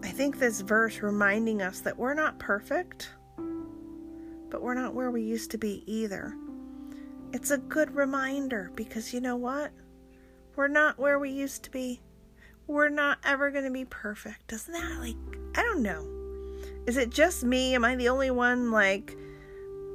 I 0.03 0.09
think 0.09 0.39
this 0.39 0.61
verse 0.61 1.03
reminding 1.03 1.61
us 1.61 1.81
that 1.81 1.99
we're 1.99 2.15
not 2.15 2.39
perfect, 2.39 3.11
but 4.49 4.63
we're 4.63 4.75
not 4.75 4.95
where 4.95 5.11
we 5.11 5.23
used 5.23 5.51
to 5.51 5.59
be 5.59 5.83
either. 5.87 6.35
It's 7.33 7.51
a 7.51 7.59
good 7.59 7.95
reminder 7.95 8.71
because 8.75 9.13
you 9.13 9.21
know 9.21 9.37
what? 9.37 9.73
We're 10.57 10.69
not 10.69 10.99
where 10.99 11.19
we 11.19 11.31
used 11.31 11.63
to 11.65 11.71
be 11.71 12.01
we're 12.71 12.89
not 12.89 13.19
ever 13.25 13.51
going 13.51 13.65
to 13.65 13.71
be 13.71 13.85
perfect. 13.85 14.47
Doesn't 14.49 14.73
that 14.73 15.01
like 15.01 15.17
I 15.57 15.63
don't 15.63 15.83
know. 15.83 16.07
Is 16.87 16.97
it 16.97 17.11
just 17.11 17.43
me? 17.43 17.75
Am 17.75 17.85
I 17.85 17.97
the 17.97 18.09
only 18.09 18.31
one 18.31 18.71
like 18.71 19.17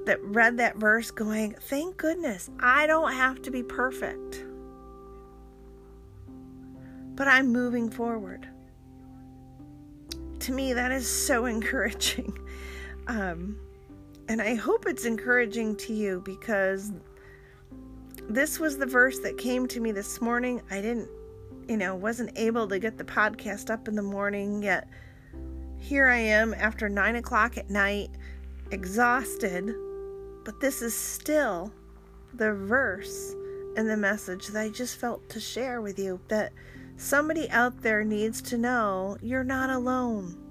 that 0.05 0.21
read 0.21 0.57
that 0.57 0.75
verse 0.75 1.09
going, 1.09 1.55
"Thank 1.59 1.97
goodness, 1.97 2.49
I 2.59 2.85
don't 2.85 3.13
have 3.13 3.41
to 3.43 3.51
be 3.51 3.63
perfect." 3.63 4.43
But 7.15 7.29
I'm 7.29 7.51
moving 7.51 7.89
forward. 7.89 8.47
To 10.39 10.51
me 10.51 10.73
that 10.73 10.91
is 10.91 11.07
so 11.07 11.45
encouraging. 11.55 12.37
Um 13.07 13.57
and 14.27 14.41
I 14.41 14.55
hope 14.55 14.85
it's 14.87 15.05
encouraging 15.05 15.75
to 15.77 15.93
you 15.93 16.21
because 16.25 16.91
this 18.27 18.59
was 18.59 18.77
the 18.77 18.87
verse 18.87 19.19
that 19.19 19.37
came 19.37 19.67
to 19.67 19.79
me 19.79 19.91
this 19.91 20.19
morning. 20.19 20.61
I 20.71 20.81
didn't 20.81 21.09
you 21.67 21.77
know, 21.77 21.95
wasn't 21.95 22.37
able 22.37 22.67
to 22.67 22.79
get 22.79 22.97
the 22.97 23.03
podcast 23.03 23.69
up 23.69 23.87
in 23.87 23.95
the 23.95 24.01
morning 24.01 24.61
yet. 24.61 24.87
Here 25.79 26.07
I 26.07 26.17
am 26.17 26.53
after 26.53 26.89
nine 26.89 27.15
o'clock 27.15 27.57
at 27.57 27.69
night, 27.69 28.09
exhausted, 28.71 29.73
but 30.43 30.59
this 30.59 30.81
is 30.81 30.95
still 30.95 31.71
the 32.33 32.53
verse 32.53 33.35
and 33.77 33.89
the 33.89 33.97
message 33.97 34.47
that 34.47 34.61
I 34.61 34.69
just 34.69 34.97
felt 34.97 35.27
to 35.29 35.39
share 35.39 35.81
with 35.81 35.99
you 35.99 36.19
that 36.27 36.53
somebody 36.97 37.49
out 37.49 37.81
there 37.81 38.03
needs 38.03 38.41
to 38.43 38.57
know 38.57 39.17
you're 39.21 39.43
not 39.43 39.69
alone 39.69 40.41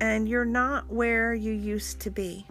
and 0.00 0.28
you're 0.28 0.44
not 0.44 0.90
where 0.90 1.32
you 1.34 1.52
used 1.52 2.00
to 2.00 2.10
be. 2.10 2.46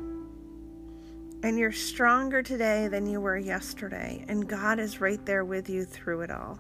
And 1.44 1.60
you're 1.60 1.72
stronger 1.72 2.42
today 2.42 2.88
than 2.88 3.06
you 3.06 3.22
were 3.22 3.38
yesterday. 3.38 4.26
And 4.28 4.48
God 4.48 4.80
is 4.80 5.00
right 5.00 5.24
there 5.28 5.46
with 5.46 5.70
you 5.70 5.86
through 5.86 6.22
it 6.22 6.32
all 6.32 6.58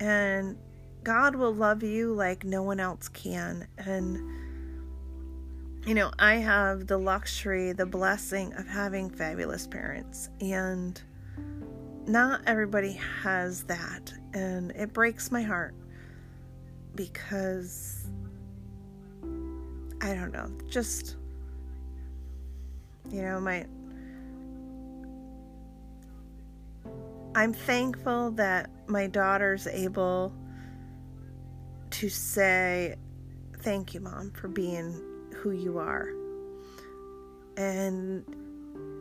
and 0.00 0.56
God 1.02 1.36
will 1.36 1.54
love 1.54 1.82
you 1.82 2.12
like 2.14 2.44
no 2.44 2.62
one 2.62 2.80
else 2.80 3.08
can. 3.08 3.66
And, 3.78 4.18
you 5.86 5.94
know, 5.94 6.10
I 6.18 6.36
have 6.36 6.86
the 6.86 6.98
luxury, 6.98 7.72
the 7.72 7.86
blessing 7.86 8.52
of 8.54 8.66
having 8.66 9.10
fabulous 9.10 9.66
parents, 9.66 10.30
and 10.40 11.00
not 12.06 12.40
everybody 12.46 12.98
has 13.22 13.64
that. 13.64 14.12
And 14.32 14.70
it 14.72 14.92
breaks 14.92 15.30
my 15.30 15.42
heart 15.42 15.74
because 16.94 18.06
I 20.00 20.14
don't 20.14 20.32
know, 20.32 20.50
just 20.68 21.16
You 23.10 23.22
know, 23.22 23.40
my 23.40 23.66
I'm 27.34 27.52
thankful 27.52 28.30
that 28.32 28.70
my 28.86 29.06
daughter's 29.06 29.66
able 29.66 30.32
to 31.90 32.08
say, 32.08 32.96
Thank 33.60 33.94
you, 33.94 34.00
Mom, 34.00 34.30
for 34.32 34.48
being 34.48 35.00
who 35.36 35.52
you 35.52 35.78
are. 35.78 36.10
And 37.56 38.24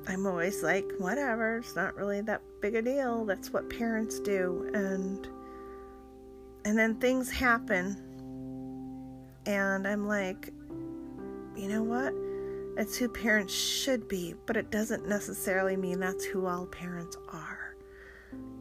I'm 0.07 0.25
always 0.25 0.63
like, 0.63 0.85
Whatever, 0.97 1.57
it's 1.57 1.75
not 1.75 1.95
really 1.95 2.21
that 2.21 2.41
big 2.61 2.75
a 2.75 2.81
deal. 2.81 3.25
That's 3.25 3.51
what 3.51 3.69
parents 3.69 4.19
do. 4.19 4.71
And 4.73 5.27
and 6.65 6.77
then 6.77 6.95
things 6.95 7.29
happen 7.29 7.97
and 9.45 9.87
I'm 9.87 10.07
like, 10.07 10.51
you 11.55 11.67
know 11.67 11.83
what? 11.83 12.13
It's 12.77 12.97
who 12.97 13.09
parents 13.09 13.53
should 13.53 14.07
be, 14.07 14.33
but 14.45 14.57
it 14.57 14.71
doesn't 14.71 15.07
necessarily 15.07 15.75
mean 15.75 15.99
that's 15.99 16.25
who 16.25 16.45
all 16.45 16.65
parents 16.65 17.17
are. 17.29 17.62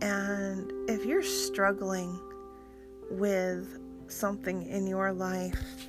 And 0.01 0.73
if 0.91 1.05
you're 1.05 1.23
struggling 1.23 2.19
with 3.11 3.79
something 4.09 4.67
in 4.67 4.87
your 4.87 5.13
life, 5.13 5.89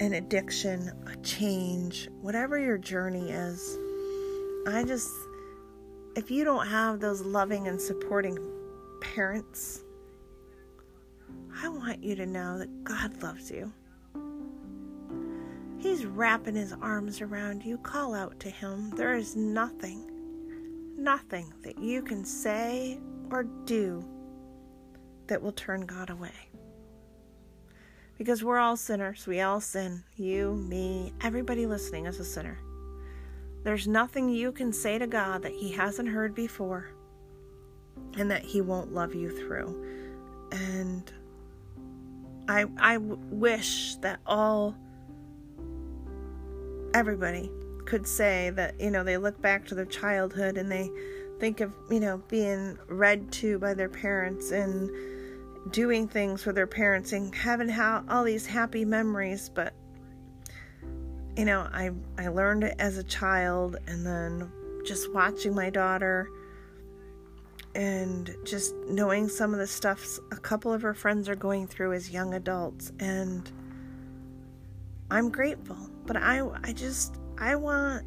an 0.00 0.14
addiction, 0.14 0.92
a 1.06 1.16
change, 1.22 2.08
whatever 2.20 2.58
your 2.58 2.78
journey 2.78 3.30
is, 3.30 3.78
I 4.66 4.84
just, 4.84 5.10
if 6.16 6.30
you 6.30 6.44
don't 6.44 6.66
have 6.66 7.00
those 7.00 7.20
loving 7.22 7.68
and 7.68 7.80
supporting 7.80 8.38
parents, 9.00 9.84
I 11.62 11.68
want 11.68 12.02
you 12.02 12.14
to 12.16 12.26
know 12.26 12.58
that 12.58 12.84
God 12.84 13.22
loves 13.22 13.50
you. 13.50 13.72
He's 15.78 16.04
wrapping 16.04 16.54
his 16.54 16.72
arms 16.72 17.20
around 17.20 17.64
you. 17.64 17.78
Call 17.78 18.14
out 18.14 18.40
to 18.40 18.50
him. 18.50 18.90
There 18.90 19.14
is 19.14 19.36
nothing, 19.36 20.10
nothing 20.96 21.52
that 21.62 21.78
you 21.78 22.02
can 22.02 22.24
say 22.24 22.98
or 23.30 23.44
do 23.64 24.04
that 25.26 25.42
will 25.42 25.52
turn 25.52 25.82
God 25.82 26.10
away. 26.10 26.50
Because 28.18 28.42
we're 28.42 28.58
all 28.58 28.76
sinners. 28.76 29.26
We 29.26 29.40
all 29.40 29.60
sin. 29.60 30.02
You, 30.16 30.54
me, 30.54 31.12
everybody 31.20 31.66
listening 31.66 32.06
is 32.06 32.18
a 32.18 32.24
sinner. 32.24 32.58
There's 33.62 33.86
nothing 33.88 34.28
you 34.28 34.52
can 34.52 34.72
say 34.72 34.98
to 34.98 35.06
God 35.06 35.42
that 35.42 35.52
He 35.52 35.72
hasn't 35.72 36.08
heard 36.08 36.34
before 36.34 36.88
and 38.16 38.30
that 38.30 38.42
He 38.42 38.60
won't 38.60 38.92
love 38.92 39.14
you 39.14 39.30
through. 39.30 39.84
And 40.52 41.12
I 42.48 42.66
I 42.78 42.98
wish 42.98 43.96
that 43.96 44.20
all 44.24 44.76
everybody 46.94 47.50
could 47.86 48.06
say 48.06 48.50
that 48.50 48.78
you 48.80 48.90
know 48.90 49.02
they 49.02 49.16
look 49.16 49.40
back 49.40 49.66
to 49.66 49.74
their 49.74 49.86
childhood 49.86 50.58
and 50.58 50.70
they 50.70 50.90
think 51.38 51.60
of 51.60 51.72
you 51.90 52.00
know 52.00 52.18
being 52.28 52.78
read 52.88 53.30
to 53.30 53.58
by 53.58 53.74
their 53.74 53.88
parents 53.88 54.50
and 54.50 54.90
doing 55.72 56.06
things 56.06 56.46
with 56.46 56.54
their 56.54 56.66
parents 56.66 57.12
and 57.12 57.34
having 57.34 57.68
ha- 57.68 58.04
all 58.08 58.24
these 58.24 58.46
happy 58.46 58.84
memories. 58.84 59.48
But 59.48 59.74
you 61.36 61.44
know 61.44 61.68
I 61.72 61.90
I 62.18 62.28
learned 62.28 62.64
it 62.64 62.74
as 62.78 62.98
a 62.98 63.04
child 63.04 63.76
and 63.86 64.04
then 64.04 64.50
just 64.84 65.12
watching 65.12 65.54
my 65.54 65.70
daughter 65.70 66.28
and 67.74 68.34
just 68.44 68.74
knowing 68.88 69.28
some 69.28 69.52
of 69.52 69.58
the 69.58 69.66
stuff 69.66 70.18
a 70.32 70.36
couple 70.36 70.72
of 70.72 70.82
her 70.82 70.94
friends 70.94 71.28
are 71.28 71.36
going 71.36 71.66
through 71.66 71.92
as 71.92 72.10
young 72.10 72.34
adults. 72.34 72.92
And 73.00 73.50
I'm 75.10 75.30
grateful 75.30 75.76
but 76.06 76.16
I 76.16 76.48
I 76.62 76.72
just 76.72 77.16
I 77.38 77.54
want 77.54 78.06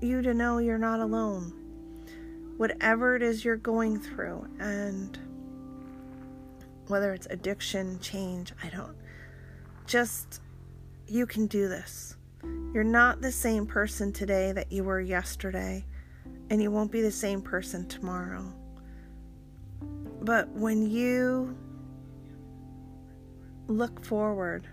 you 0.00 0.22
to 0.22 0.34
know 0.34 0.58
you're 0.58 0.78
not 0.78 1.00
alone. 1.00 1.52
Whatever 2.56 3.16
it 3.16 3.22
is 3.22 3.44
you're 3.44 3.56
going 3.56 3.98
through 3.98 4.46
and 4.58 5.18
whether 6.88 7.12
it's 7.14 7.28
addiction 7.30 8.00
change 8.00 8.52
I 8.62 8.68
don't 8.68 8.96
just 9.86 10.40
you 11.06 11.26
can 11.26 11.46
do 11.46 11.68
this. 11.68 12.16
You're 12.72 12.84
not 12.84 13.20
the 13.20 13.32
same 13.32 13.66
person 13.66 14.12
today 14.12 14.52
that 14.52 14.70
you 14.70 14.84
were 14.84 15.00
yesterday 15.00 15.84
and 16.50 16.62
you 16.62 16.70
won't 16.70 16.90
be 16.90 17.02
the 17.02 17.10
same 17.10 17.40
person 17.40 17.86
tomorrow. 17.88 18.52
But 20.22 20.48
when 20.50 20.90
you 20.90 21.56
look 23.68 24.04
forward, 24.04 24.66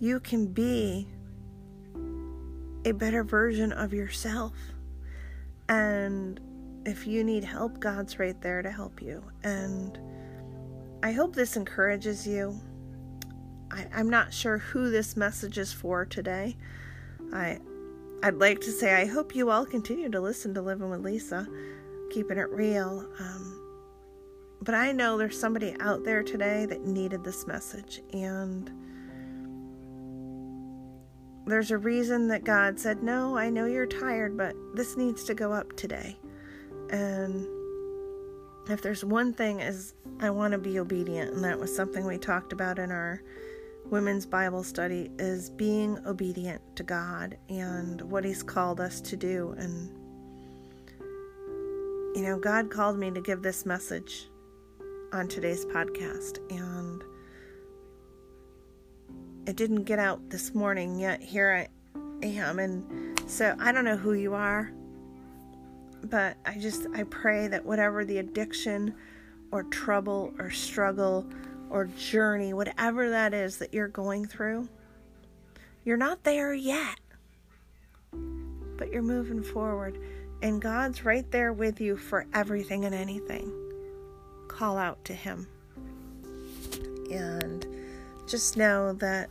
you 0.00 0.20
can 0.20 0.46
be 0.46 1.08
a 2.88 2.94
better 2.94 3.24
version 3.24 3.72
of 3.72 3.92
yourself. 3.92 4.52
And 5.68 6.40
if 6.86 7.06
you 7.06 7.22
need 7.22 7.44
help, 7.44 7.80
God's 7.80 8.18
right 8.18 8.40
there 8.40 8.62
to 8.62 8.70
help 8.70 9.02
you. 9.02 9.22
And 9.44 9.98
I 11.02 11.12
hope 11.12 11.34
this 11.34 11.56
encourages 11.56 12.26
you. 12.26 12.58
I, 13.70 13.86
am 13.92 14.08
not 14.08 14.32
sure 14.32 14.58
who 14.58 14.90
this 14.90 15.16
message 15.16 15.58
is 15.58 15.72
for 15.72 16.06
today. 16.06 16.56
I 17.32 17.58
I'd 18.22 18.34
like 18.34 18.60
to 18.62 18.72
say 18.72 18.94
I 18.94 19.06
hope 19.06 19.36
you 19.36 19.50
all 19.50 19.64
continue 19.64 20.08
to 20.08 20.20
listen 20.20 20.54
to 20.54 20.62
Living 20.62 20.90
with 20.90 21.04
Lisa, 21.04 21.46
keeping 22.10 22.38
it 22.38 22.48
real. 22.50 23.06
Um, 23.20 23.58
but 24.62 24.74
I 24.74 24.90
know 24.90 25.16
there's 25.16 25.38
somebody 25.38 25.76
out 25.78 26.02
there 26.04 26.22
today 26.24 26.66
that 26.66 26.84
needed 26.84 27.22
this 27.22 27.46
message. 27.46 28.02
And 28.12 28.70
there's 31.48 31.70
a 31.70 31.78
reason 31.78 32.28
that 32.28 32.44
God 32.44 32.78
said, 32.78 33.02
No, 33.02 33.36
I 33.36 33.50
know 33.50 33.66
you're 33.66 33.86
tired, 33.86 34.36
but 34.36 34.54
this 34.74 34.96
needs 34.96 35.24
to 35.24 35.34
go 35.34 35.52
up 35.52 35.76
today. 35.76 36.16
And 36.90 37.46
if 38.68 38.82
there's 38.82 39.04
one 39.04 39.32
thing 39.32 39.60
is 39.60 39.94
I 40.20 40.30
want 40.30 40.52
to 40.52 40.58
be 40.58 40.78
obedient, 40.78 41.34
and 41.34 41.44
that 41.44 41.58
was 41.58 41.74
something 41.74 42.06
we 42.06 42.18
talked 42.18 42.52
about 42.52 42.78
in 42.78 42.90
our 42.90 43.22
women's 43.86 44.26
Bible 44.26 44.62
study 44.62 45.10
is 45.18 45.48
being 45.50 45.98
obedient 46.06 46.60
to 46.76 46.82
God 46.82 47.38
and 47.48 48.02
what 48.02 48.24
he's 48.24 48.42
called 48.42 48.80
us 48.80 49.00
to 49.00 49.16
do 49.16 49.54
and 49.56 49.98
you 52.18 52.24
know, 52.24 52.36
God 52.36 52.68
called 52.68 52.98
me 52.98 53.12
to 53.12 53.20
give 53.20 53.42
this 53.42 53.64
message 53.64 54.28
on 55.12 55.28
today's 55.28 55.64
podcast, 55.66 56.38
and 56.50 57.04
it 59.48 59.56
didn't 59.56 59.84
get 59.84 59.98
out 59.98 60.28
this 60.28 60.54
morning 60.54 61.00
yet. 61.00 61.22
Here 61.22 61.66
I 62.22 62.26
am, 62.26 62.58
and 62.58 63.18
so 63.26 63.56
I 63.58 63.72
don't 63.72 63.86
know 63.86 63.96
who 63.96 64.12
you 64.12 64.34
are, 64.34 64.70
but 66.04 66.36
I 66.44 66.58
just 66.58 66.86
I 66.94 67.04
pray 67.04 67.48
that 67.48 67.64
whatever 67.64 68.04
the 68.04 68.18
addiction 68.18 68.94
or 69.50 69.62
trouble 69.62 70.34
or 70.38 70.50
struggle 70.50 71.26
or 71.70 71.86
journey, 71.86 72.52
whatever 72.52 73.08
that 73.08 73.32
is 73.32 73.56
that 73.56 73.72
you're 73.72 73.88
going 73.88 74.26
through, 74.26 74.68
you're 75.82 75.96
not 75.96 76.24
there 76.24 76.52
yet, 76.52 77.00
but 78.76 78.92
you're 78.92 79.00
moving 79.00 79.42
forward. 79.42 79.98
And 80.42 80.60
God's 80.60 81.06
right 81.06 81.28
there 81.30 81.54
with 81.54 81.80
you 81.80 81.96
for 81.96 82.26
everything 82.34 82.84
and 82.84 82.94
anything 82.94 83.50
call 84.46 84.76
out 84.76 85.02
to 85.06 85.14
Him. 85.14 85.46
And 87.10 87.66
just 88.26 88.58
know 88.58 88.92
that 88.92 89.30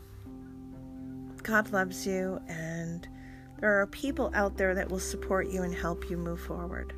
God 1.48 1.72
loves 1.72 2.06
you 2.06 2.42
and 2.50 3.08
there 3.60 3.82
are 3.82 3.88
people 3.88 4.30
out 4.34 4.58
there 4.58 4.76
that 4.76 4.90
will 4.90 5.00
support 5.00 5.48
you 5.48 5.64
and 5.64 5.74
help 5.74 6.10
you 6.10 6.18
move 6.18 6.42
forward. 6.42 6.94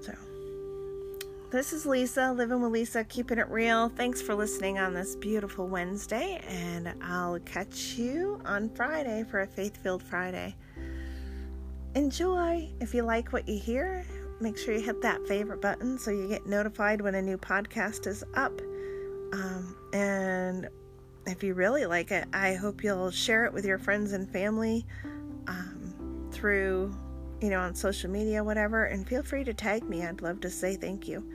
So, 0.00 0.12
this 1.50 1.72
is 1.72 1.86
Lisa, 1.86 2.32
living 2.32 2.60
with 2.60 2.70
Lisa, 2.70 3.02
keeping 3.04 3.38
it 3.38 3.48
real. 3.48 3.88
Thanks 3.88 4.20
for 4.20 4.34
listening 4.34 4.78
on 4.78 4.92
this 4.92 5.16
beautiful 5.16 5.66
Wednesday, 5.66 6.42
and 6.46 6.94
I'll 7.02 7.40
catch 7.40 7.94
you 7.94 8.40
on 8.44 8.68
Friday 8.68 9.24
for 9.28 9.40
a 9.40 9.46
faith 9.46 9.82
filled 9.82 10.02
Friday. 10.02 10.54
Enjoy. 11.94 12.70
If 12.80 12.94
you 12.94 13.02
like 13.02 13.32
what 13.32 13.48
you 13.48 13.58
hear, 13.58 14.04
make 14.40 14.56
sure 14.56 14.74
you 14.74 14.80
hit 14.80 15.00
that 15.02 15.26
favorite 15.26 15.62
button 15.62 15.98
so 15.98 16.10
you 16.10 16.28
get 16.28 16.46
notified 16.46 17.00
when 17.00 17.14
a 17.14 17.22
new 17.22 17.38
podcast 17.38 18.06
is 18.06 18.22
up. 18.34 18.60
Um, 19.32 19.76
and 19.94 20.68
if 21.26 21.42
you 21.42 21.54
really 21.54 21.86
like 21.86 22.10
it, 22.10 22.26
I 22.32 22.54
hope 22.54 22.82
you'll 22.82 23.10
share 23.10 23.44
it 23.44 23.52
with 23.52 23.64
your 23.64 23.78
friends 23.78 24.12
and 24.12 24.28
family 24.30 24.84
um, 25.46 26.28
through, 26.32 26.94
you 27.40 27.50
know, 27.50 27.60
on 27.60 27.74
social 27.74 28.10
media, 28.10 28.42
whatever. 28.42 28.84
And 28.84 29.06
feel 29.06 29.22
free 29.22 29.44
to 29.44 29.54
tag 29.54 29.88
me. 29.88 30.04
I'd 30.04 30.22
love 30.22 30.40
to 30.40 30.50
say 30.50 30.76
thank 30.76 31.06
you. 31.06 31.28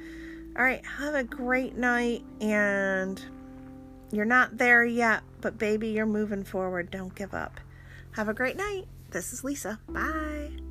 All 0.57 0.63
right, 0.63 0.83
have 0.85 1.13
a 1.13 1.23
great 1.23 1.75
night. 1.75 2.23
And 2.41 3.21
you're 4.11 4.25
not 4.25 4.57
there 4.57 4.83
yet, 4.83 5.23
but 5.41 5.57
baby, 5.57 5.89
you're 5.89 6.05
moving 6.05 6.43
forward. 6.43 6.91
Don't 6.91 7.15
give 7.15 7.33
up. 7.33 7.59
Have 8.11 8.29
a 8.29 8.33
great 8.33 8.57
night. 8.57 8.87
This 9.11 9.31
is 9.31 9.43
Lisa. 9.43 9.79
Bye. 9.87 10.66